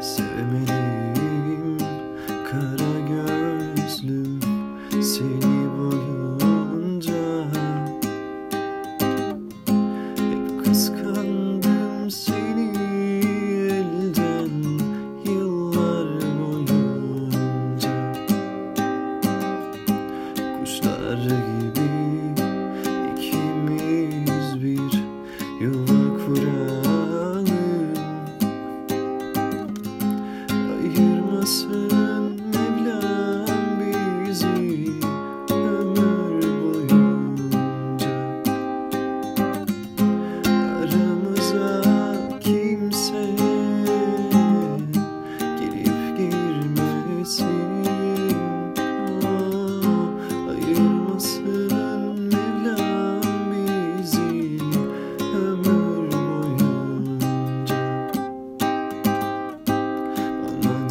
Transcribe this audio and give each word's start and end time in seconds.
Sevmediğim 0.00 1.78
kara 2.50 3.00
gözlüm 3.08 4.40
seni 5.02 5.78
boyun 5.78 6.25
So. 31.46 31.85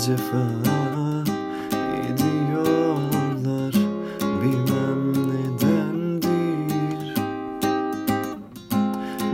cefa 0.05 0.45
ediyorlar. 2.09 3.73
Bilmem 4.21 5.01
nedendir 5.29 7.01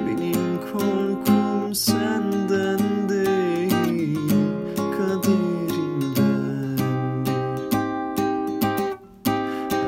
Benim 0.08 0.60
korkum 0.72 1.76
senden 1.76 2.80
değil 3.10 4.30
Kaderimdendir 4.78 6.82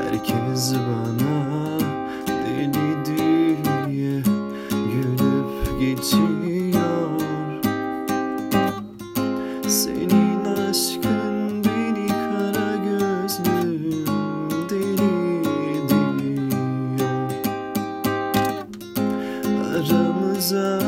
Herkes 0.04 0.73
var 0.73 1.03
aramıza 19.92 20.80